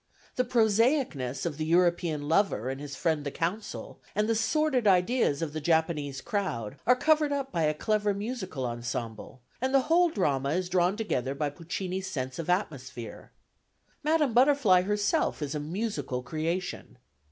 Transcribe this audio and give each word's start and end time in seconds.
The 0.35 0.43
prosaicness 0.43 1.45
of 1.45 1.57
the 1.59 1.65
European 1.65 2.27
lover 2.27 2.71
and 2.71 2.81
his 2.81 2.95
friend 2.95 3.23
the 3.23 3.29
Consul 3.29 4.01
and 4.15 4.27
the 4.27 4.33
sordid 4.33 4.87
ideas 4.87 5.43
of 5.43 5.53
the 5.53 5.61
Japanese 5.61 6.21
crowd 6.21 6.77
are 6.87 6.95
covered 6.95 7.31
up 7.31 7.51
by 7.51 7.65
a 7.65 7.73
clever 7.75 8.11
musical 8.11 8.65
ensemble, 8.65 9.41
and 9.61 9.75
the 9.75 9.81
whole 9.81 10.09
drama 10.09 10.53
is 10.53 10.69
drawn 10.69 10.97
together 10.97 11.35
by 11.35 11.51
Puccini's 11.51 12.09
sense 12.09 12.39
of 12.39 12.49
atmosphere.... 12.49 13.31
Madame 14.01 14.33
Butterfly 14.33 14.81
herself 14.81 15.39
is 15.39 15.53
a 15.53 15.59
musical 15.59 16.23
creation. 16.23 16.97